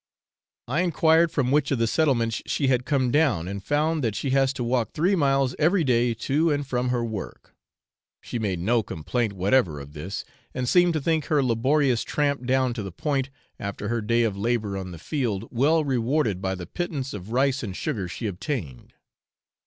[0.67, 4.31] I enquired from which of the settlements she had come down, and found that she
[4.31, 7.53] has to walk three miles every day to and from her work.
[8.19, 10.25] She made no complaint whatever of this,
[10.55, 13.29] and seemed to think her laborious tramp down to the Point
[13.59, 17.61] after her day of labour on the field well rewarded by the pittance of rice
[17.61, 18.95] and sugar she obtained.